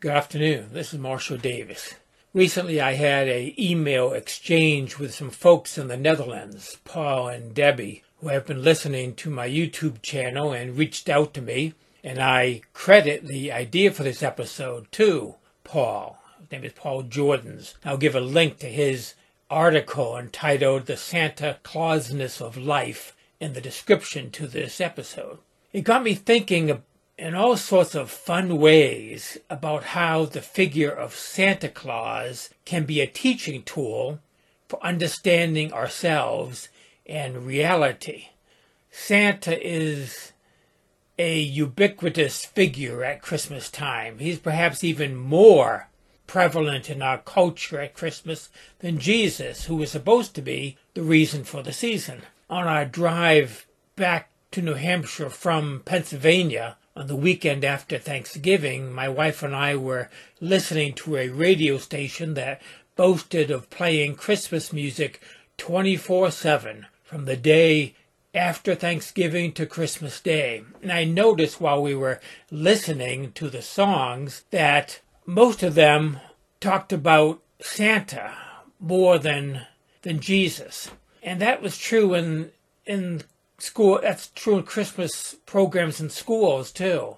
Good 0.00 0.12
afternoon. 0.12 0.68
This 0.74 0.94
is 0.94 1.00
Marshall 1.00 1.38
Davis. 1.38 1.96
Recently, 2.32 2.80
I 2.80 2.92
had 2.92 3.26
an 3.26 3.52
email 3.58 4.12
exchange 4.12 4.96
with 4.96 5.12
some 5.12 5.30
folks 5.30 5.76
in 5.76 5.88
the 5.88 5.96
Netherlands, 5.96 6.78
Paul 6.84 7.26
and 7.26 7.52
Debbie, 7.52 8.04
who 8.20 8.28
have 8.28 8.46
been 8.46 8.62
listening 8.62 9.16
to 9.16 9.28
my 9.28 9.48
YouTube 9.48 10.00
channel 10.00 10.52
and 10.52 10.78
reached 10.78 11.08
out 11.08 11.34
to 11.34 11.42
me. 11.42 11.74
And 12.04 12.20
I 12.20 12.60
credit 12.74 13.26
the 13.26 13.50
idea 13.50 13.90
for 13.90 14.04
this 14.04 14.22
episode 14.22 14.86
to 14.92 15.34
Paul. 15.64 16.22
His 16.38 16.52
name 16.52 16.62
is 16.62 16.74
Paul 16.74 17.02
Jordans. 17.02 17.74
I'll 17.84 17.96
give 17.96 18.14
a 18.14 18.20
link 18.20 18.58
to 18.58 18.68
his 18.68 19.14
article 19.50 20.16
entitled 20.16 20.86
The 20.86 20.96
Santa 20.96 21.58
Clausness 21.64 22.40
of 22.40 22.56
Life 22.56 23.16
in 23.40 23.52
the 23.52 23.60
description 23.60 24.30
to 24.30 24.46
this 24.46 24.80
episode. 24.80 25.38
It 25.72 25.82
got 25.82 26.04
me 26.04 26.14
thinking 26.14 26.70
in 27.18 27.34
all 27.34 27.56
sorts 27.56 27.96
of 27.96 28.10
fun 28.10 28.58
ways 28.58 29.36
about 29.50 29.82
how 29.82 30.24
the 30.24 30.40
figure 30.40 30.90
of 30.90 31.16
Santa 31.16 31.68
Claus 31.68 32.50
can 32.64 32.84
be 32.84 33.00
a 33.00 33.08
teaching 33.08 33.64
tool 33.64 34.20
for 34.68 34.82
understanding 34.84 35.72
ourselves 35.72 36.68
and 37.06 37.44
reality. 37.44 38.28
Santa 38.92 39.60
is 39.66 40.32
a 41.18 41.40
ubiquitous 41.40 42.44
figure 42.44 43.02
at 43.02 43.20
Christmas 43.20 43.68
time. 43.68 44.20
He's 44.20 44.38
perhaps 44.38 44.84
even 44.84 45.16
more 45.16 45.88
prevalent 46.28 46.88
in 46.88 47.02
our 47.02 47.18
culture 47.18 47.80
at 47.80 47.94
Christmas 47.94 48.48
than 48.78 49.00
Jesus, 49.00 49.64
who 49.64 49.76
was 49.76 49.90
supposed 49.90 50.34
to 50.36 50.42
be 50.42 50.76
the 50.94 51.02
reason 51.02 51.42
for 51.42 51.62
the 51.64 51.72
season. 51.72 52.22
On 52.48 52.68
our 52.68 52.84
drive 52.84 53.66
back 53.96 54.30
to 54.52 54.62
New 54.62 54.74
Hampshire 54.74 55.30
from 55.30 55.82
Pennsylvania, 55.84 56.76
on 56.98 57.06
the 57.06 57.16
weekend 57.16 57.64
after 57.64 57.96
Thanksgiving, 57.96 58.92
my 58.92 59.08
wife 59.08 59.44
and 59.44 59.54
I 59.54 59.76
were 59.76 60.10
listening 60.40 60.94
to 60.94 61.16
a 61.16 61.28
radio 61.28 61.78
station 61.78 62.34
that 62.34 62.60
boasted 62.96 63.52
of 63.52 63.70
playing 63.70 64.16
Christmas 64.16 64.72
music 64.72 65.22
24 65.58 66.32
7 66.32 66.86
from 67.04 67.24
the 67.24 67.36
day 67.36 67.94
after 68.34 68.74
Thanksgiving 68.74 69.52
to 69.52 69.64
Christmas 69.64 70.20
Day. 70.20 70.64
And 70.82 70.90
I 70.90 71.04
noticed 71.04 71.60
while 71.60 71.80
we 71.80 71.94
were 71.94 72.20
listening 72.50 73.30
to 73.32 73.48
the 73.48 73.62
songs 73.62 74.42
that 74.50 75.00
most 75.24 75.62
of 75.62 75.76
them 75.76 76.18
talked 76.60 76.92
about 76.92 77.40
Santa 77.60 78.34
more 78.80 79.20
than 79.20 79.66
than 80.02 80.18
Jesus. 80.18 80.90
And 81.22 81.40
that 81.40 81.62
was 81.62 81.78
true 81.78 82.14
in 82.14 82.50
in 82.84 83.22
school 83.58 83.98
that's 84.02 84.28
true 84.28 84.58
in 84.58 84.62
christmas 84.62 85.34
programs 85.46 86.00
in 86.00 86.08
schools 86.08 86.70
too. 86.72 87.16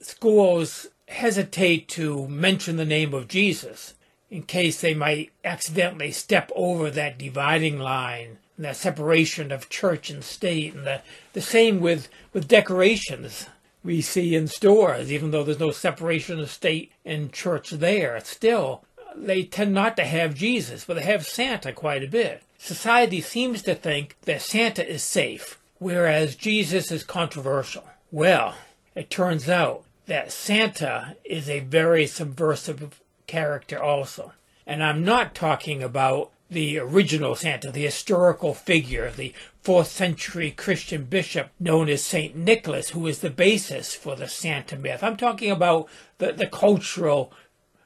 Schools 0.00 0.88
hesitate 1.08 1.86
to 1.88 2.26
mention 2.28 2.76
the 2.76 2.84
name 2.84 3.12
of 3.12 3.28
jesus 3.28 3.94
in 4.30 4.42
case 4.42 4.80
they 4.80 4.94
might 4.94 5.30
accidentally 5.44 6.10
step 6.10 6.50
over 6.56 6.90
that 6.90 7.18
dividing 7.18 7.78
line 7.78 8.38
that 8.58 8.76
separation 8.76 9.50
of 9.52 9.68
church 9.68 10.10
and 10.10 10.24
state 10.24 10.74
and 10.74 10.86
the, 10.86 11.00
the 11.32 11.40
same 11.40 11.80
with 11.80 12.08
with 12.32 12.48
decorations 12.48 13.46
we 13.84 14.00
see 14.00 14.34
in 14.34 14.46
stores 14.46 15.12
even 15.12 15.30
though 15.30 15.42
there's 15.42 15.58
no 15.58 15.70
separation 15.70 16.38
of 16.40 16.50
state 16.50 16.92
and 17.04 17.32
church 17.32 17.70
there. 17.70 18.20
Still 18.20 18.84
they 19.14 19.42
tend 19.42 19.74
not 19.74 19.96
to 19.96 20.04
have 20.04 20.34
jesus 20.34 20.84
but 20.84 20.94
they 20.94 21.02
have 21.02 21.26
santa 21.26 21.72
quite 21.72 22.02
a 22.02 22.08
bit. 22.08 22.42
Society 22.58 23.20
seems 23.20 23.62
to 23.62 23.74
think 23.74 24.16
that 24.22 24.40
santa 24.40 24.88
is 24.88 25.02
safe 25.02 25.58
whereas 25.82 26.36
Jesus 26.36 26.92
is 26.92 27.02
controversial. 27.02 27.84
Well, 28.10 28.54
it 28.94 29.10
turns 29.10 29.48
out 29.48 29.84
that 30.06 30.32
Santa 30.32 31.16
is 31.24 31.48
a 31.48 31.60
very 31.60 32.06
subversive 32.06 33.00
character 33.26 33.82
also. 33.82 34.32
And 34.66 34.82
I'm 34.82 35.04
not 35.04 35.34
talking 35.34 35.82
about 35.82 36.30
the 36.48 36.78
original 36.78 37.34
Santa, 37.34 37.72
the 37.72 37.84
historical 37.84 38.54
figure, 38.54 39.10
the 39.10 39.32
fourth 39.62 39.88
century 39.88 40.50
Christian 40.50 41.04
bishop 41.04 41.50
known 41.58 41.88
as 41.88 42.04
St. 42.04 42.36
Nicholas, 42.36 42.90
who 42.90 43.06
is 43.06 43.18
the 43.20 43.30
basis 43.30 43.94
for 43.94 44.14
the 44.14 44.28
Santa 44.28 44.76
myth. 44.76 45.02
I'm 45.02 45.16
talking 45.16 45.50
about 45.50 45.88
the, 46.18 46.32
the 46.32 46.46
cultural 46.46 47.32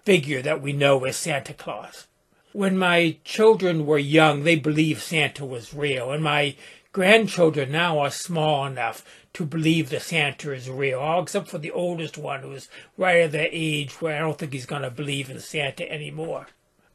figure 0.05 0.43
that 0.43 0.61
we 0.61 0.73
know 0.73 1.05
as 1.05 1.17
Santa 1.17 1.55
Claus. 1.55 2.09
When 2.53 2.77
my 2.77 3.19
children 3.25 3.87
were 3.87 3.99
young, 3.99 4.43
they 4.43 4.57
believed 4.57 5.03
Santa 5.03 5.45
was 5.45 5.75
real, 5.75 6.11
and 6.11 6.25
my 6.25 6.57
grandchildren 6.97 7.71
now 7.71 7.99
are 7.99 8.11
small 8.11 8.65
enough 8.65 9.05
to 9.35 9.45
believe 9.45 9.91
the 9.91 10.01
Santa 10.01 10.51
is 10.51 10.71
real, 10.71 10.99
all 10.99 11.23
except 11.23 11.47
for 11.47 11.59
the 11.59 11.71
oldest 11.71 12.17
one 12.17 12.41
who's 12.41 12.71
right 12.97 13.21
at 13.21 13.33
their 13.33 13.51
age 13.53 14.01
where 14.01 14.17
I 14.17 14.21
don't 14.21 14.39
think 14.39 14.55
he's 14.55 14.65
going 14.65 14.81
to 14.81 14.91
believe 14.91 15.29
in 15.29 15.39
Santa 15.39 15.87
anymore. 15.93 16.47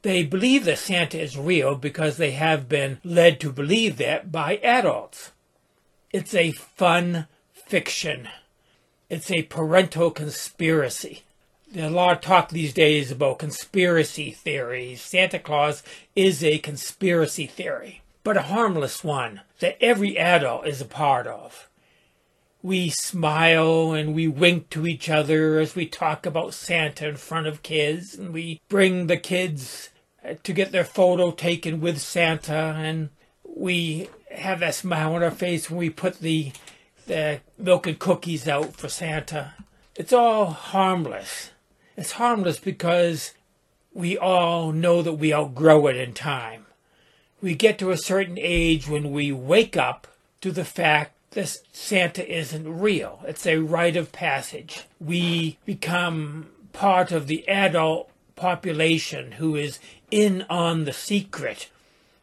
They 0.02 0.24
believe 0.24 0.66
that 0.66 0.80
Santa 0.80 1.22
is 1.22 1.38
real 1.38 1.76
because 1.76 2.18
they 2.18 2.32
have 2.32 2.68
been 2.68 2.98
led 3.04 3.40
to 3.42 3.52
believe 3.52 3.98
that 3.98 4.32
by 4.32 4.58
adults. 4.64 5.34
It's 6.12 6.34
a 6.34 6.54
fun 6.54 7.28
fiction. 7.54 8.28
It's 9.08 9.30
a 9.30 9.44
parental 9.44 10.10
conspiracy. 10.10 11.22
There's 11.72 11.92
a 11.92 11.96
lot 11.96 12.16
of 12.16 12.22
talk 12.22 12.50
these 12.50 12.74
days 12.74 13.12
about 13.12 13.38
conspiracy 13.38 14.32
theories. 14.32 15.00
Santa 15.00 15.38
Claus 15.38 15.84
is 16.16 16.44
a 16.44 16.58
conspiracy 16.58 17.46
theory 17.46 18.02
but 18.24 18.38
a 18.38 18.44
harmless 18.44 19.04
one 19.04 19.42
that 19.60 19.78
every 19.82 20.18
adult 20.18 20.68
is 20.68 20.82
a 20.82 20.86
part 20.86 21.28
of. 21.28 21.70
We 22.64 22.90
smile 22.90 23.94
and 23.94 24.14
we 24.14 24.28
wink 24.28 24.70
to 24.70 24.86
each 24.86 25.10
other 25.10 25.60
as 25.60 25.76
we 25.76 25.88
talk 25.88 26.26
about 26.26 26.54
Santa 26.54 27.10
in 27.10 27.16
front 27.16 27.48
of 27.48 27.64
kids, 27.64 28.14
and 28.16 28.32
we 28.32 28.62
bring 28.70 29.08
the 29.08 29.18
kids 29.18 29.90
uh, 30.24 30.36
to 30.44 30.54
get 30.54 30.72
their 30.72 30.86
photo 30.86 31.32
taken 31.32 31.82
with 31.82 32.00
Santa, 32.00 32.76
and 32.78 33.10
we 33.44 34.10
have 34.30 34.60
that 34.60 34.76
smile 34.76 35.16
on 35.16 35.24
our 35.24 35.32
face 35.32 35.70
when 35.70 35.80
we 35.80 35.90
put 35.90 36.20
the, 36.20 36.52
the 37.08 37.42
milk 37.58 37.88
and 37.88 37.98
cookies 37.98 38.48
out 38.48 38.74
for 38.76 38.90
Santa. 38.90 39.54
It's 39.96 40.14
all 40.14 40.46
harmless. 40.46 41.50
It's 41.98 42.14
harmless 42.14 42.60
because 42.60 43.34
we 43.94 44.18
all 44.18 44.72
know 44.72 45.02
that 45.02 45.14
we 45.14 45.34
outgrow 45.34 45.88
it 45.88 45.96
in 45.96 46.14
time 46.14 46.68
we 47.42 47.56
get 47.56 47.80
to 47.80 47.92
a 47.92 47.98
certain 47.98 48.38
age 48.40 48.88
when 48.88 49.12
we 49.12 49.32
wake 49.32 49.76
up 49.76 50.08
to 50.42 50.52
the 50.52 50.66
fact 50.66 51.14
that 51.32 51.60
Santa 51.72 52.28
isn't 52.30 52.80
real. 52.80 53.22
It's 53.26 53.48
a 53.48 53.58
rite 53.58 53.96
of 53.96 54.12
passage. 54.12 54.84
We 55.00 55.58
become 55.66 56.48
part 56.74 57.12
of 57.12 57.28
the 57.28 57.48
adult 57.48 58.10
population 58.36 59.34
who 59.34 59.56
is 59.56 59.80
in 60.10 60.46
on 60.50 60.86
the 60.86 60.94
secret 60.94 61.70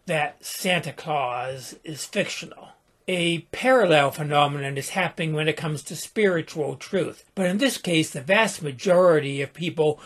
that 0.06 0.44
Santa 0.44 0.92
Claus 0.92 1.74
is 1.84 2.04
fictional. 2.04 2.70
A 3.06 3.40
parallel 3.52 4.10
phenomenon 4.10 4.76
is 4.76 4.90
happening 4.90 5.32
when 5.32 5.48
it 5.48 5.56
comes 5.56 5.82
to 5.84 5.96
spiritual 5.96 6.76
truth. 6.76 7.24
But 7.34 7.46
in 7.46 7.58
this 7.58 7.78
case, 7.78 8.10
the 8.10 8.20
vast 8.20 8.62
majority 8.62 9.40
of 9.40 9.54
people 9.54 9.98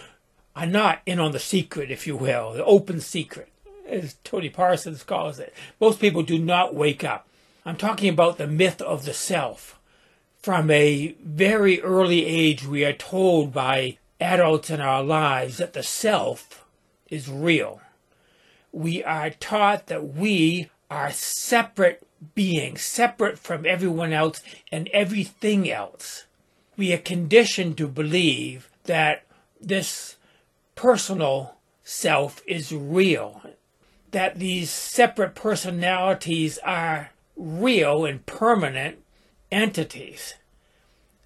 are 0.55 0.67
not 0.67 1.01
in 1.07 1.19
on 1.19 1.33
the 1.33 1.41
secret, 1.41 1.91
if 1.91 2.07
you 2.07 2.17
will, 2.17 2.53
the 2.53 2.65
open 2.65 3.01
secret 3.01 3.49
as 3.93 4.17
Tony 4.25 4.49
Parsons 4.49 5.03
calls 5.03 5.39
it. 5.39 5.55
Most 5.81 6.01
people 6.01 6.23
do 6.23 6.39
not 6.39 6.75
wake 6.75 7.05
up. 7.05 7.29
I'm 7.65 7.77
talking 7.77 8.09
about 8.09 8.39
the 8.39 8.47
myth 8.47 8.81
of 8.81 9.05
the 9.05 9.15
self. 9.15 9.79
From 10.41 10.71
a 10.71 11.15
very 11.23 11.81
early 11.81 12.25
age, 12.25 12.67
we 12.67 12.85
are 12.85 12.93
told 12.93 13.53
by 13.53 13.99
adults 14.21 14.71
in 14.71 14.81
our 14.81 15.03
lives 15.03 15.59
that 15.59 15.73
the 15.73 15.83
self 15.83 16.65
is 17.09 17.29
real. 17.29 17.81
We 18.73 19.05
are 19.05 19.31
taught 19.31 19.87
that 19.87 20.15
we 20.15 20.71
are 20.91 21.13
separate 21.13 22.03
beings, 22.35 22.83
separate 22.83 23.39
from 23.39 23.67
everyone 23.67 24.13
else 24.13 24.41
and 24.73 24.89
everything 24.93 25.71
else. 25.71 26.25
We 26.77 26.93
are 26.93 26.99
conditioned 26.99 27.77
to 27.79 27.87
believe 27.87 28.69
that 28.85 29.25
this 29.61 30.17
personal 30.75 31.57
self 31.85 32.43
is 32.47 32.73
real 32.73 33.43
that 34.13 34.39
these 34.39 34.71
separate 34.71 35.35
personalities 35.35 36.59
are 36.59 37.11
real 37.37 38.05
and 38.05 38.25
permanent 38.25 38.99
entities. 39.51 40.35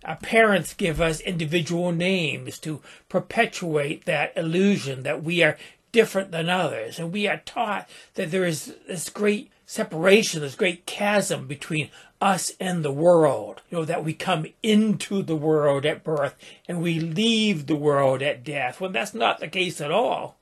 Our 0.04 0.16
parents 0.16 0.72
give 0.72 1.00
us 1.00 1.20
individual 1.20 1.92
names 1.92 2.58
to 2.60 2.80
perpetuate 3.08 4.04
that 4.04 4.32
illusion 4.36 5.02
that 5.02 5.22
we 5.22 5.42
are 5.42 5.58
different 5.90 6.30
than 6.30 6.48
others. 6.48 6.98
And 6.98 7.12
we 7.12 7.26
are 7.26 7.42
taught 7.44 7.88
that 8.14 8.30
there 8.30 8.44
is 8.44 8.74
this 8.86 9.08
great 9.08 9.50
separation, 9.64 10.42
this 10.42 10.54
great 10.54 10.86
chasm 10.86 11.48
between 11.48 11.90
us 12.20 12.52
and 12.60 12.84
the 12.84 12.92
world. 12.92 13.62
You 13.70 13.78
know, 13.78 13.84
that 13.84 14.04
we 14.04 14.14
come 14.14 14.46
into 14.62 15.22
the 15.22 15.34
world 15.34 15.84
at 15.84 16.04
birth 16.04 16.36
and 16.68 16.80
we 16.80 17.00
leave 17.00 17.66
the 17.66 17.76
world 17.76 18.22
at 18.22 18.44
death. 18.44 18.80
When 18.80 18.92
that's 18.92 19.14
not 19.14 19.40
the 19.40 19.48
case 19.48 19.80
at 19.80 19.90
all. 19.90 20.36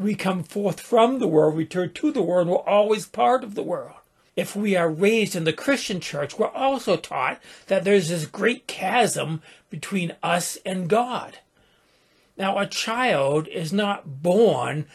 We 0.00 0.14
come 0.14 0.44
forth 0.44 0.80
from 0.80 1.18
the 1.18 1.28
world, 1.28 1.58
return 1.58 1.92
to 1.92 2.10
the 2.10 2.22
world, 2.22 2.48
we're 2.48 2.56
always 2.56 3.04
part 3.04 3.44
of 3.44 3.54
the 3.54 3.62
world. 3.62 3.96
If 4.34 4.56
we 4.56 4.74
are 4.74 4.88
raised 4.88 5.36
in 5.36 5.44
the 5.44 5.52
Christian 5.52 6.00
church, 6.00 6.38
we're 6.38 6.48
also 6.48 6.96
taught 6.96 7.38
that 7.66 7.84
there's 7.84 8.08
this 8.08 8.24
great 8.24 8.66
chasm 8.66 9.42
between 9.68 10.16
us 10.22 10.56
and 10.64 10.88
God. 10.88 11.40
Now, 12.38 12.56
a 12.56 12.66
child 12.66 13.46
is 13.48 13.74
not 13.74 14.22
born 14.22 14.86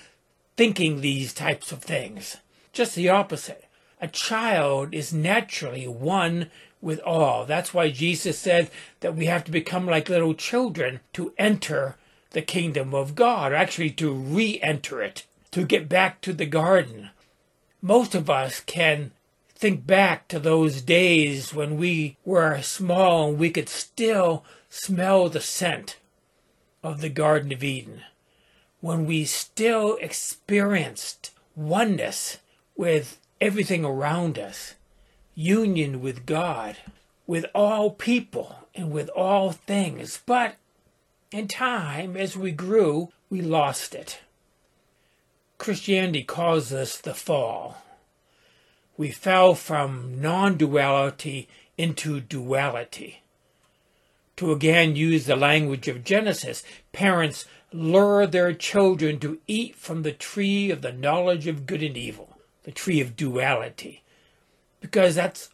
thinking 0.58 1.02
these 1.02 1.36
types 1.36 1.72
of 1.72 1.84
things. 1.84 2.38
Just 2.74 2.96
the 2.96 3.10
opposite. 3.10 3.66
A 4.02 4.08
child 4.08 4.92
is 4.92 5.14
naturally 5.14 5.88
one 5.88 6.50
with 6.82 7.00
all. 7.02 7.46
That's 7.46 7.76
why 7.76 7.92
Jesus 7.92 8.40
said 8.40 8.72
that 9.02 9.16
we 9.16 9.28
have 9.28 9.44
to 9.44 9.52
become 9.52 9.86
like 9.86 10.10
little 10.10 10.34
children 10.34 11.02
to 11.14 11.32
enter 11.38 11.96
the 12.36 12.42
kingdom 12.42 12.94
of 12.94 13.16
God, 13.16 13.54
or 13.54 13.56
actually 13.56 13.92
to 13.92 14.12
re 14.12 14.60
enter 14.62 15.02
it, 15.02 15.26
to 15.52 15.64
get 15.64 15.88
back 15.88 16.20
to 16.20 16.34
the 16.34 16.46
garden. 16.46 17.10
Most 17.82 18.14
of 18.14 18.30
us 18.30 18.60
can 18.60 19.12
think 19.56 19.88
back 19.88 20.28
to 20.28 20.38
those 20.38 20.82
days 20.82 21.54
when 21.54 21.78
we 21.78 22.18
were 22.26 22.62
small 22.62 23.30
and 23.30 23.40
we 23.40 23.50
could 23.50 23.70
still 23.70 24.44
smell 24.70 25.30
the 25.30 25.40
scent 25.40 25.98
of 26.84 27.00
the 27.00 27.08
Garden 27.08 27.54
of 27.54 27.64
Eden, 27.64 28.02
when 28.82 29.06
we 29.06 29.24
still 29.24 29.98
experienced 30.02 31.32
oneness 31.56 32.40
with 32.76 33.18
everything 33.40 33.86
around 33.86 34.38
us, 34.38 34.76
union 35.36 36.02
with 36.02 36.26
God, 36.26 36.76
with 37.26 37.46
all 37.56 37.92
people, 37.92 38.68
and 38.76 38.92
with 38.92 39.08
all 39.10 39.54
things. 39.54 40.20
But 40.26 40.56
in 41.32 41.48
time, 41.48 42.16
as 42.16 42.38
we 42.38 42.52
grew, 42.52 43.12
we 43.30 43.42
lost 43.42 43.96
it. 43.96 44.20
Christianity 45.58 46.24
calls 46.24 46.72
us 46.74 46.98
the 46.98 47.14
fall. 47.14 47.84
We 48.98 49.12
fell 49.12 49.56
from 49.56 50.22
non 50.22 50.58
duality 50.58 51.48
into 51.78 52.22
duality. 52.22 53.22
To 54.38 54.52
again 54.52 54.96
use 54.96 55.26
the 55.26 55.36
language 55.36 55.88
of 55.88 56.04
Genesis, 56.04 56.64
parents 56.92 57.46
lure 57.72 58.28
their 58.28 58.54
children 58.54 59.20
to 59.20 59.40
eat 59.48 59.76
from 59.76 60.04
the 60.04 60.12
tree 60.12 60.72
of 60.72 60.82
the 60.82 60.92
knowledge 60.92 61.48
of 61.48 61.66
good 61.66 61.84
and 61.84 61.98
evil, 61.98 62.38
the 62.64 62.72
tree 62.72 63.02
of 63.02 63.16
duality, 63.16 64.04
because 64.82 65.16
that's 65.16 65.50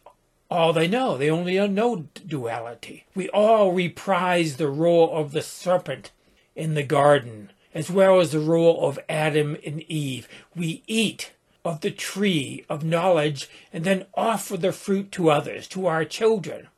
all 0.52 0.72
they 0.72 0.88
know. 0.88 1.16
They 1.16 1.30
only 1.30 1.56
know 1.68 2.06
duality. 2.26 3.06
We 3.14 3.28
all 3.30 3.72
reprise 3.72 4.56
the 4.56 4.68
role 4.68 5.16
of 5.16 5.32
the 5.32 5.42
serpent 5.42 6.10
in 6.54 6.74
the 6.74 6.82
garden, 6.82 7.50
as 7.74 7.90
well 7.90 8.20
as 8.20 8.32
the 8.32 8.40
role 8.40 8.86
of 8.86 8.98
Adam 9.08 9.56
and 9.64 9.82
Eve. 9.82 10.28
We 10.54 10.82
eat 10.86 11.32
of 11.64 11.80
the 11.80 11.90
tree 11.90 12.64
of 12.68 12.84
knowledge 12.84 13.48
and 13.72 13.84
then 13.84 14.06
offer 14.14 14.56
the 14.56 14.72
fruit 14.72 15.12
to 15.12 15.30
others, 15.30 15.66
to 15.68 15.86
our 15.86 16.04
children. 16.04 16.68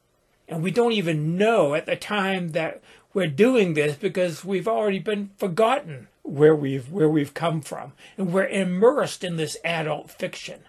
And 0.46 0.62
we 0.62 0.70
don't 0.70 0.92
even 0.92 1.36
know 1.36 1.74
at 1.74 1.86
the 1.86 1.96
time 1.96 2.50
that 2.50 2.82
we're 3.12 3.26
doing 3.28 3.74
this 3.74 3.96
because 3.96 4.44
we've 4.44 4.68
already 4.68 4.98
been 4.98 5.30
forgotten 5.36 6.08
where 6.22 6.54
we've 6.56 6.90
where 6.90 7.08
we've 7.08 7.34
come 7.34 7.60
from 7.60 7.92
and 8.16 8.32
we're 8.32 8.46
immersed 8.46 9.22
in 9.22 9.36
this 9.36 9.56
adult 9.64 10.10
fiction 10.10 10.60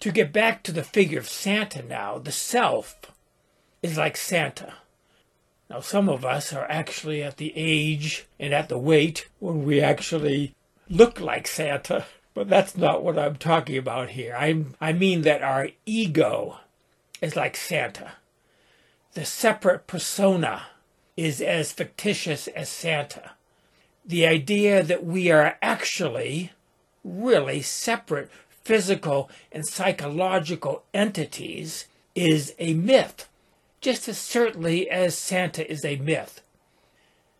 to 0.00 0.12
get 0.12 0.32
back 0.32 0.62
to 0.62 0.72
the 0.72 0.82
figure 0.82 1.18
of 1.18 1.28
santa 1.28 1.82
now 1.82 2.18
the 2.18 2.32
self 2.32 2.96
is 3.82 3.96
like 3.96 4.16
santa. 4.16 4.74
Now 5.70 5.80
some 5.80 6.08
of 6.08 6.24
us 6.24 6.52
are 6.52 6.68
actually 6.70 7.22
at 7.22 7.36
the 7.36 7.52
age 7.54 8.26
and 8.40 8.52
at 8.52 8.68
the 8.68 8.78
weight 8.78 9.28
when 9.38 9.64
we 9.64 9.80
actually 9.80 10.54
look 10.88 11.20
like 11.20 11.46
santa 11.46 12.06
but 12.34 12.48
that's 12.48 12.76
not 12.76 13.02
what 13.02 13.18
i'm 13.18 13.36
talking 13.36 13.76
about 13.76 14.10
here. 14.10 14.34
I 14.36 14.64
i 14.80 14.92
mean 14.92 15.22
that 15.22 15.42
our 15.42 15.68
ego 15.86 16.58
is 17.20 17.36
like 17.36 17.56
santa. 17.56 18.12
The 19.14 19.24
separate 19.24 19.86
persona 19.86 20.66
is 21.16 21.40
as 21.40 21.72
fictitious 21.72 22.46
as 22.46 22.68
Santa. 22.68 23.32
The 24.06 24.24
idea 24.24 24.84
that 24.84 25.04
we 25.04 25.32
are 25.32 25.58
actually 25.60 26.52
really 27.02 27.60
separate 27.60 28.30
physical 28.68 29.30
and 29.50 29.66
psychological 29.66 30.82
entities 30.92 31.86
is 32.14 32.54
a 32.58 32.74
myth, 32.74 33.26
just 33.80 34.06
as 34.10 34.18
certainly 34.18 34.90
as 34.90 35.16
Santa 35.16 35.66
is 35.72 35.86
a 35.86 35.96
myth. 35.96 36.42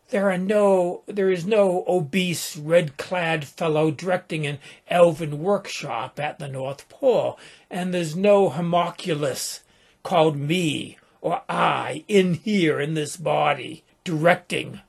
There 0.09 0.31
are 0.31 0.39
no 0.39 1.03
there 1.05 1.31
is 1.31 1.45
no 1.45 1.85
obese 1.87 2.57
red 2.57 2.97
clad 2.97 3.45
fellow 3.45 3.91
directing 3.91 4.47
an 4.47 4.59
elven 4.89 5.43
workshop 5.43 6.19
at 6.19 6.39
the 6.39 6.49
North 6.49 6.89
Pole, 6.89 7.39
and 7.71 7.93
there's 7.93 8.17
no 8.17 8.49
homunculus 8.49 9.61
called 10.03 10.39
me 10.39 10.97
or 11.21 11.43
I 11.47 12.05
in 12.09 12.35
here 12.35 12.81
in 12.81 12.95
this 12.95 13.19
body 13.19 13.85
directing 14.03 14.81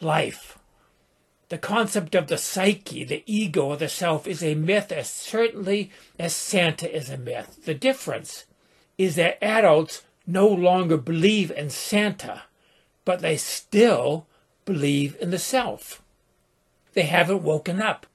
life. 0.00 0.58
The 1.50 1.58
concept 1.58 2.14
of 2.14 2.28
the 2.28 2.38
psyche, 2.38 3.04
the 3.04 3.22
ego, 3.26 3.66
or 3.66 3.76
the 3.76 3.88
self 3.88 4.26
is 4.26 4.42
a 4.42 4.54
myth 4.54 4.90
as 4.90 5.10
certainly 5.10 5.90
as 6.18 6.34
Santa 6.34 6.90
is 6.90 7.10
a 7.10 7.18
myth. 7.18 7.64
The 7.64 7.74
difference 7.74 8.46
is 8.96 9.16
that 9.16 9.42
adults 9.42 10.02
no 10.26 10.48
longer 10.48 10.96
believe 10.96 11.50
in 11.50 11.68
Santa, 11.70 12.42
but 13.04 13.20
they 13.20 13.36
still 13.36 14.26
believe 14.64 15.16
in 15.20 15.30
the 15.30 15.38
self. 15.38 16.02
They 16.94 17.02
haven't 17.02 17.42
woken 17.42 17.82
up. 17.82 18.06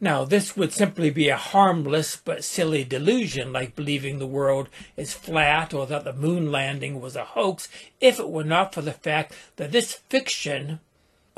Now, 0.00 0.24
this 0.24 0.56
would 0.56 0.72
simply 0.72 1.10
be 1.10 1.28
a 1.28 1.36
harmless 1.36 2.16
but 2.16 2.44
silly 2.44 2.84
delusion, 2.84 3.52
like 3.52 3.74
believing 3.74 4.18
the 4.18 4.26
world 4.26 4.68
is 4.96 5.12
flat 5.12 5.74
or 5.74 5.86
that 5.86 6.04
the 6.04 6.12
moon 6.12 6.52
landing 6.52 7.00
was 7.00 7.16
a 7.16 7.24
hoax, 7.24 7.68
if 8.00 8.20
it 8.20 8.28
were 8.28 8.44
not 8.44 8.72
for 8.72 8.82
the 8.82 8.92
fact 8.92 9.32
that 9.56 9.72
this 9.72 9.94
fiction 10.08 10.78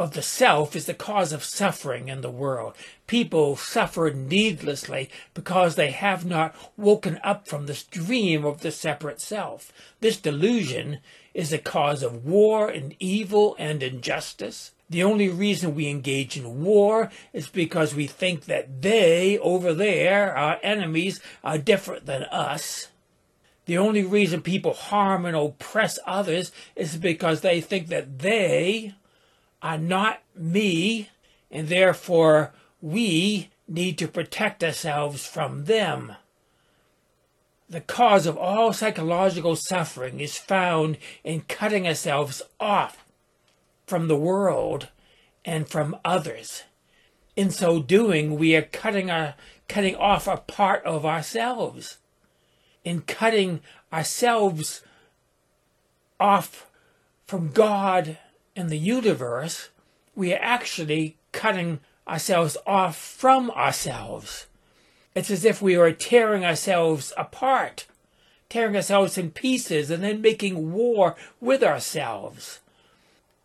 of 0.01 0.13
the 0.13 0.23
self 0.23 0.75
is 0.75 0.87
the 0.87 0.95
cause 0.95 1.31
of 1.31 1.45
suffering 1.45 2.09
in 2.09 2.23
the 2.23 2.31
world. 2.31 2.75
People 3.07 3.55
suffer 3.55 4.11
needlessly 4.11 5.11
because 5.35 5.75
they 5.75 5.91
have 5.91 6.25
not 6.25 6.57
woken 6.79 7.21
up 7.23 7.47
from 7.47 7.67
this 7.67 7.85
dream 7.85 8.43
of 8.47 8.63
the 8.63 8.73
separate 8.73 9.21
self. 9.21 9.71
This 10.01 10.17
delusion 10.17 11.01
is 11.35 11.51
the 11.51 11.59
cause 11.59 12.03
of 12.03 12.25
war 12.25 12.71
and 12.71 12.97
evil 12.99 13.55
and 13.59 13.83
injustice. 13.83 14.73
The 14.89 15.03
only 15.03 15.29
reason 15.29 15.75
we 15.75 15.89
engage 15.89 16.35
in 16.35 16.65
war 16.65 17.11
is 17.35 17.49
because 17.49 17.95
we 17.95 18.07
think 18.07 18.47
that 18.47 18.81
they 18.81 19.37
over 19.41 19.75
there, 19.75 20.35
our 20.35 20.59
enemies, 20.63 21.21
are 21.45 21.59
different 21.59 22.07
than 22.07 22.23
us. 22.25 22.89
The 23.67 23.77
only 23.77 24.03
reason 24.03 24.41
people 24.41 24.73
harm 24.73 25.27
and 25.27 25.37
oppress 25.37 25.99
others 26.07 26.53
is 26.75 26.97
because 26.97 27.43
they 27.43 27.61
think 27.61 27.89
that 27.89 28.21
they 28.21 28.95
are 29.63 29.79
not 29.79 30.23
me, 30.35 31.11
and 31.51 31.69
therefore 31.69 32.53
we 32.81 33.51
need 33.69 33.99
to 33.99 34.09
protect 34.09 34.65
ourselves 34.65 35.27
from 35.27 35.65
them. 35.65 36.15
The 37.69 37.81
cause 37.81 38.27
of 38.27 38.37
all 38.37 38.73
psychological 38.73 39.55
suffering 39.55 40.19
is 40.19 40.37
found 40.37 40.99
in 41.23 41.43
cutting 41.43 41.87
ourselves 41.87 42.43
off 42.59 43.05
from 43.87 44.09
the 44.09 44.17
world 44.17 44.89
and 45.45 45.69
from 45.69 45.97
others. 46.05 46.65
In 47.37 47.51
so 47.51 47.81
doing, 47.81 48.37
we 48.39 48.57
are 48.57 48.63
cutting, 48.63 49.09
our, 49.09 49.35
cutting 49.69 49.95
off 49.95 50.27
a 50.27 50.39
part 50.39 50.85
of 50.85 51.07
ourselves. 51.07 51.99
In 52.85 53.03
cutting 53.03 53.61
ourselves 53.93 54.83
off 56.19 56.67
from 57.27 57.53
God 57.53 58.19
and 58.61 58.71
the 58.71 58.79
universe, 58.79 59.71
we 60.15 60.33
are 60.35 60.43
actually 60.43 61.17
cutting 61.33 61.81
ourselves 62.07 62.57
off 62.67 62.97
from 62.97 63.51
ourselves. 63.53 64.47
It's 65.15 65.31
as 65.31 65.45
if 65.45 65.63
we 65.63 65.77
were 65.77 65.93
tearing 65.93 66.45
ourselves 66.45 67.13
apart, 67.17 67.87
tearing 68.49 68.77
ourselves 68.77 69.17
in 69.17 69.31
pieces, 69.31 69.91
and 69.91 70.03
then 70.03 70.21
making 70.21 70.73
war 70.73 71.17
with 71.41 71.65
ourselves. 71.65 72.61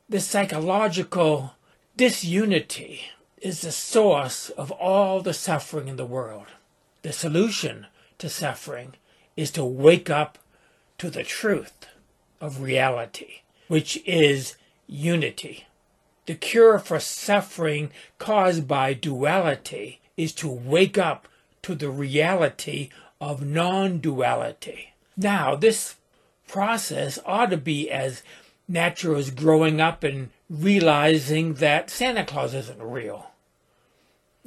This 0.10 0.28
psychological 0.28 1.54
disunity 1.96 3.02
is 3.42 3.62
the 3.62 3.72
source 3.72 4.50
of 4.52 4.70
all 4.72 5.22
the 5.22 5.34
suffering 5.34 5.88
in 5.88 5.96
the 5.96 6.06
world. 6.06 6.48
The 7.04 7.14
solution 7.14 7.88
to 8.18 8.30
suffering 8.30 8.96
is 9.38 9.50
to 9.52 9.64
wake 9.64 10.10
up 10.10 10.38
to 10.98 11.10
the 11.10 11.24
truth 11.24 11.88
of 12.42 12.62
reality, 12.62 13.42
which 13.68 13.98
is 14.06 14.56
unity. 14.88 15.68
The 16.26 16.36
cure 16.36 16.80
for 16.80 17.00
suffering 17.00 17.92
caused 18.18 18.68
by 18.68 18.94
duality 18.94 20.00
is 20.18 20.34
to 20.34 20.50
wake 20.50 20.98
up 20.98 21.28
to 21.64 21.76
the 21.76 21.90
reality 21.90 22.90
of 23.22 23.46
non 23.46 24.00
duality. 24.00 24.94
Now, 25.18 25.56
this 25.56 25.96
process 26.48 27.20
ought 27.26 27.50
to 27.52 27.58
be 27.58 27.90
as 27.90 28.24
natural 28.68 29.18
as 29.18 29.30
growing 29.30 29.80
up 29.80 30.04
and 30.04 30.30
realizing 30.50 31.56
that 31.56 31.90
Santa 31.90 32.26
Claus 32.26 32.54
isn't 32.54 32.82
real. 32.82 33.32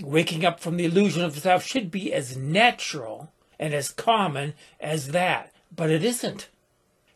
Waking 0.01 0.45
up 0.45 0.61
from 0.61 0.77
the 0.77 0.85
illusion 0.85 1.25
of 1.25 1.39
self 1.39 1.65
should 1.65 1.91
be 1.91 2.13
as 2.13 2.37
natural 2.37 3.33
and 3.59 3.75
as 3.75 3.91
common 3.91 4.55
as 4.81 5.09
that, 5.09 5.53
but 5.75 5.91
it 5.91 6.05
isn't. 6.05 6.49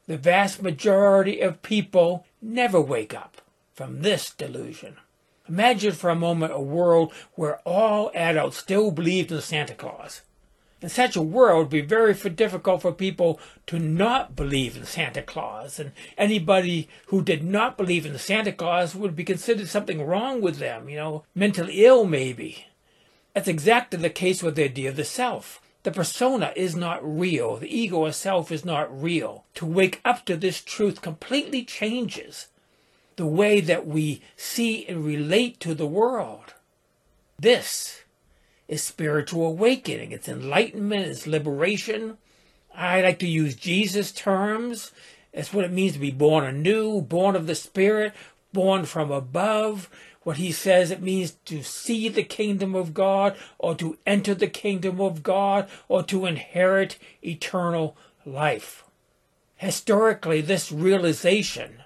The 0.07 0.17
vast 0.17 0.63
majority 0.63 1.41
of 1.41 1.63
people 1.63 2.27
never 2.43 2.81
wake 2.81 3.15
up 3.15 3.41
from 3.73 4.03
this 4.03 4.31
delusion. 4.31 4.97
Imagine 5.49 5.93
for 5.93 6.11
a 6.11 6.15
moment 6.15 6.53
a 6.53 6.61
world 6.61 7.13
where 7.35 7.59
all 7.61 8.11
adults 8.15 8.59
still 8.59 8.91
believed 8.91 9.33
in 9.33 9.41
Santa 9.41 9.75
Claus. 9.75 10.23
In 10.81 10.89
such 10.89 11.15
a 11.15 11.23
world, 11.23 11.55
it 11.55 11.59
would 11.61 11.71
be 11.71 11.81
very 11.81 12.13
difficult 12.13 12.83
for 12.83 12.93
people 12.93 13.39
to 13.67 13.79
not 13.79 14.35
believe 14.35 14.77
in 14.77 14.85
Santa 14.85 15.23
Claus, 15.23 15.79
and 15.79 15.93
anybody 16.19 16.89
who 17.07 17.23
did 17.23 17.45
not 17.45 17.77
believe 17.77 18.05
in 18.05 18.19
Santa 18.19 18.51
Claus 18.51 18.95
would 18.95 19.15
be 19.15 19.23
considered 19.23 19.69
something 19.69 20.05
wrong 20.05 20.41
with 20.41 20.59
them, 20.59 20.89
you 20.89 20.97
know, 20.97 21.23
mentally 21.37 21.85
ill 21.85 22.05
maybe. 22.05 22.67
That's 23.33 23.47
exactly 23.47 24.01
the 24.01 24.11
case 24.11 24.43
with 24.43 24.57
the 24.57 24.65
idea 24.65 24.91
of 24.91 24.97
the 24.97 25.05
self. 25.05 25.61
The 25.83 25.91
persona 25.91 26.53
is 26.55 26.77
not 26.77 27.01
real. 27.03 27.57
The 27.57 27.77
ego 27.77 28.07
itself 28.07 28.53
is 28.53 28.65
not 28.65 29.03
real. 29.03 29.45
To 29.55 29.67
wake 29.67 30.01
up 30.05 30.25
to 30.27 30.37
this 30.37 30.61
truth 30.63 31.03
completely 31.03 31.65
changes 31.65 32.49
the 33.17 33.27
way 33.27 33.61
that 33.61 33.87
we 33.87 34.23
see 34.37 34.87
and 34.87 35.05
relate 35.05 35.61
to 35.61 35.75
the 35.75 35.87
world. 35.87 36.55
This 37.39 38.03
is 38.69 38.83
spiritual 38.83 39.47
awakening. 39.47 40.13
It's 40.13 40.29
enlightenment, 40.29 41.07
it's 41.07 41.27
liberation. 41.27 42.19
I 42.75 43.03
like 43.03 43.19
to 43.19 43.29
use 43.29 43.55
Jesus 43.55 44.13
terms. 44.13 44.93
It's 45.33 45.53
what 45.53 45.65
it 45.65 45.73
means 45.73 45.95
to 45.95 45.99
be 45.99 46.11
born 46.11 46.45
anew, 46.45 47.01
born 47.01 47.37
of 47.37 47.47
the 47.47 47.55
Spirit, 47.55 48.15
born 48.53 48.85
from 48.85 49.11
above. 49.11 49.91
What 50.25 50.37
he 50.37 50.53
says 50.53 50.91
it 50.91 51.03
means 51.03 51.33
to 51.47 51.63
see 51.63 52.09
the 52.09 52.23
kingdom 52.23 52.75
of 52.75 52.95
God, 52.95 53.37
or 53.59 53.75
to 53.77 53.99
enter 54.07 54.35
the 54.35 54.47
kingdom 54.47 55.01
of 55.01 55.23
God, 55.23 55.69
or 55.89 56.03
to 56.05 56.27
inherit 56.27 56.99
eternal 57.23 57.97
life. 58.25 58.85
Historically, 59.57 60.41
this 60.41 60.71
realization 60.71 61.83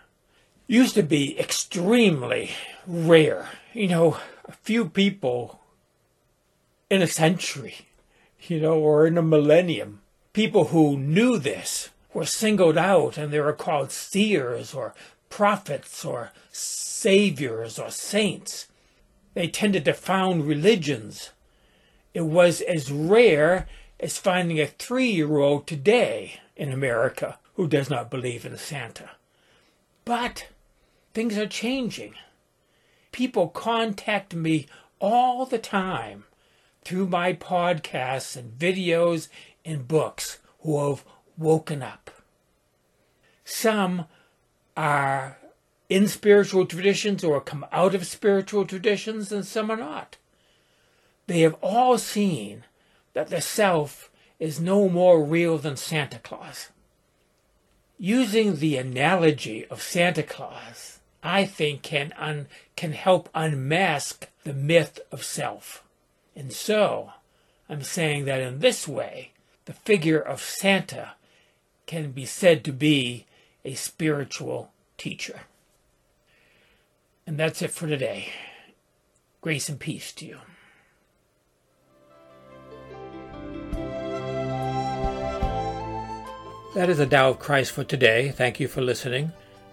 used 0.67 0.95
to 0.95 1.03
be 1.03 1.39
extremely 1.39 2.51
rare. 2.87 3.49
You 3.73 3.89
know, 3.89 4.19
a 4.45 4.53
few 4.53 4.89
people 4.89 5.61
in 6.91 7.03
a 7.03 7.07
century, 7.07 7.87
you 8.43 8.61
know, 8.61 8.79
or 8.79 9.07
in 9.07 9.19
a 9.19 9.23
millennium. 9.23 10.01
People 10.33 10.67
who 10.67 10.99
knew 10.99 11.39
this 11.39 11.91
were 12.13 12.27
singled 12.27 12.79
out 12.79 13.19
and 13.19 13.33
they 13.33 13.41
were 13.41 13.53
called 13.53 13.91
seers 13.91 14.75
or 14.75 14.95
prophets 15.37 16.03
or 16.03 16.33
saviors 16.51 17.79
or 17.79 17.91
saints. 17.91 18.69
They 19.35 19.49
tended 19.49 19.85
to 19.85 19.93
found 19.93 20.47
religions. 20.47 21.29
It 22.15 22.23
was 22.23 22.63
as 22.63 22.91
rare 22.91 23.69
as 24.01 24.17
finding 24.17 24.59
a 24.59 24.67
three 24.67 25.11
year 25.11 25.37
old 25.37 25.67
today 25.67 26.41
in 26.57 26.73
America 26.73 27.39
who 27.53 27.69
does 27.69 27.91
not 27.91 28.11
believe 28.11 28.47
in 28.47 28.57
Santa. 28.57 29.11
But 30.07 30.47
things 31.13 31.37
are 31.37 31.47
changing. 31.47 32.15
People 33.13 33.49
contact 33.49 34.35
me 34.35 34.67
all 35.01 35.45
the 35.45 35.59
time 35.59 36.25
through 36.83 37.09
my 37.09 37.35
podcasts 37.35 38.39
and 38.39 38.59
videos 38.59 39.29
and 39.67 39.87
books 39.87 40.39
who 40.61 40.89
have 40.89 41.05
woken 41.37 41.83
up. 41.83 42.11
Some 43.45 44.07
are 44.77 45.39
in 45.89 46.09
spiritual 46.09 46.67
traditions 46.67 47.25
or 47.25 47.41
come 47.41 47.65
out 47.73 47.95
of 47.95 48.07
spiritual 48.07 48.65
traditions, 48.67 49.33
and 49.33 49.47
some 49.47 49.71
are 49.71 49.77
not. 49.77 50.17
They 51.27 51.41
have 51.41 51.57
all 51.61 51.99
seen 51.99 52.65
that 53.15 53.29
the 53.29 53.41
self 53.41 54.11
is 54.39 54.61
no 54.61 54.89
more 54.89 55.25
real 55.25 55.59
than 55.59 55.77
Santa 55.77 56.19
Claus. 56.19 56.69
Using 57.99 58.57
the 58.57 58.77
analogy 58.77 59.65
of 59.67 59.83
Santa 59.83 60.23
Claus, 60.23 61.01
I 61.23 61.45
think 61.45 61.83
can 61.83 62.13
un- 62.19 62.47
can 62.77 62.93
help 62.93 63.31
unmask 63.35 64.29
the 64.45 64.53
myth 64.53 65.01
of 65.11 65.25
self. 65.25 65.83
And 66.37 66.53
so, 66.53 67.13
I'm 67.69 67.83
saying 67.83 68.27
that 68.27 68.41
in 68.41 68.59
this 68.59 68.87
way, 68.87 69.33
the 69.65 69.73
figure 69.73 70.21
of 70.21 70.41
Santa 70.43 71.15
can 71.87 72.13
be 72.13 72.27
said 72.27 72.65
to 72.65 72.73
be 72.73 73.25
a 73.67 73.75
spiritual 73.75 74.71
teacher. 74.97 75.41
And 77.27 77.39
that's 77.39 77.61
it 77.61 77.71
for 77.71 77.87
today. 77.87 78.33
Grace 79.41 79.69
and 79.69 79.79
peace 79.79 80.13
to 80.13 80.27
you. 80.27 80.39
That 86.75 86.91
is 86.91 86.99
the 86.99 87.07
Tao 87.07 87.31
of 87.31 87.39
Christ 87.39 87.73
for 87.73 87.85
today. 87.85 88.31
Thank 88.31 88.61
you 88.61 88.69
for 88.69 88.83
listening. 88.83 89.33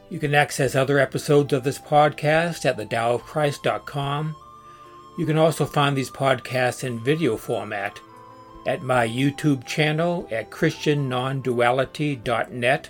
You 0.09 0.19
can 0.19 0.33
access 0.33 0.75
other 0.75 1.00
episodes 1.00 1.53
of 1.53 1.63
this 1.63 1.79
podcast 1.79 2.65
at 2.65 2.77
thedaoofchrist.com 2.77 4.35
you 5.15 5.27
can 5.27 5.38
also 5.38 5.65
find 5.65 5.95
these 5.95 6.09
podcasts 6.09 6.83
in 6.83 7.00
video 7.00 7.38
format 7.38 8.00
at 8.65 8.81
my 8.81 9.07
YouTube 9.07 9.63
channel 9.65 10.27
at 10.31 10.50
ChristianNonduality.net. 10.50 12.89